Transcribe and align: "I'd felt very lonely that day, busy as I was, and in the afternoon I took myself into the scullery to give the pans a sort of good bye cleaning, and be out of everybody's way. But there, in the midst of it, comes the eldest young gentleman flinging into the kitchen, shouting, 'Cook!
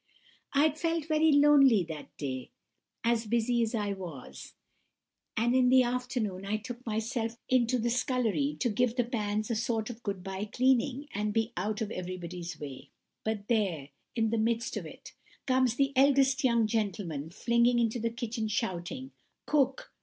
"I'd 0.53 0.79
felt 0.79 1.05
very 1.05 1.31
lonely 1.31 1.83
that 1.83 2.17
day, 2.17 2.49
busy 3.29 3.61
as 3.61 3.75
I 3.75 3.93
was, 3.93 4.55
and 5.37 5.53
in 5.55 5.69
the 5.69 5.83
afternoon 5.83 6.43
I 6.43 6.57
took 6.57 6.83
myself 6.87 7.37
into 7.49 7.77
the 7.77 7.91
scullery 7.91 8.57
to 8.61 8.69
give 8.69 8.95
the 8.95 9.03
pans 9.03 9.51
a 9.51 9.55
sort 9.55 9.91
of 9.91 10.01
good 10.01 10.23
bye 10.23 10.45
cleaning, 10.45 11.07
and 11.13 11.31
be 11.33 11.53
out 11.55 11.81
of 11.81 11.91
everybody's 11.91 12.59
way. 12.59 12.89
But 13.23 13.47
there, 13.47 13.89
in 14.15 14.31
the 14.31 14.39
midst 14.39 14.75
of 14.75 14.87
it, 14.87 15.13
comes 15.45 15.75
the 15.75 15.93
eldest 15.95 16.43
young 16.43 16.65
gentleman 16.65 17.29
flinging 17.29 17.77
into 17.77 17.99
the 17.99 18.09
kitchen, 18.09 18.47
shouting, 18.47 19.11
'Cook! 19.45 19.91